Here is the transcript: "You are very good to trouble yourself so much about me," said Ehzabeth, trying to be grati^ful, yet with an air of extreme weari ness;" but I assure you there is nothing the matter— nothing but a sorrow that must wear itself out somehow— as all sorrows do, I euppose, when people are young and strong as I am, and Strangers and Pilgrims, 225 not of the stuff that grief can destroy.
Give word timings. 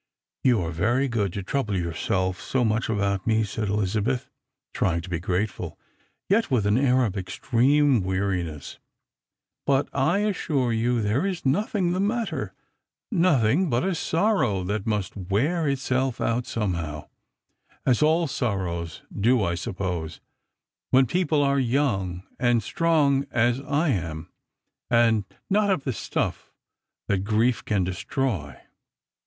"You 0.43 0.61
are 0.63 0.71
very 0.71 1.07
good 1.07 1.31
to 1.33 1.43
trouble 1.43 1.77
yourself 1.77 2.41
so 2.41 2.65
much 2.65 2.89
about 2.89 3.27
me," 3.27 3.43
said 3.43 3.67
Ehzabeth, 3.67 4.29
trying 4.73 5.01
to 5.01 5.11
be 5.11 5.19
grati^ful, 5.21 5.77
yet 6.27 6.49
with 6.49 6.65
an 6.65 6.75
air 6.75 7.05
of 7.05 7.15
extreme 7.15 8.01
weari 8.01 8.43
ness;" 8.43 8.79
but 9.67 9.87
I 9.93 10.21
assure 10.21 10.73
you 10.73 11.03
there 11.03 11.23
is 11.23 11.45
nothing 11.45 11.91
the 11.91 11.99
matter— 11.99 12.55
nothing 13.11 13.69
but 13.69 13.83
a 13.83 13.93
sorrow 13.93 14.63
that 14.63 14.87
must 14.87 15.15
wear 15.15 15.67
itself 15.69 16.19
out 16.19 16.47
somehow— 16.47 17.07
as 17.85 18.01
all 18.01 18.25
sorrows 18.25 19.03
do, 19.15 19.43
I 19.43 19.53
euppose, 19.53 20.19
when 20.89 21.05
people 21.05 21.43
are 21.43 21.59
young 21.59 22.23
and 22.39 22.63
strong 22.63 23.27
as 23.29 23.59
I 23.61 23.89
am, 23.89 24.31
and 24.89 25.25
Strangers 25.25 25.27
and 25.29 25.29
Pilgrims, 25.29 25.29
225 25.51 25.51
not 25.51 25.69
of 25.69 25.83
the 25.83 25.93
stuff 25.93 26.51
that 27.07 27.17
grief 27.23 27.63
can 27.63 27.83
destroy. 27.83 28.55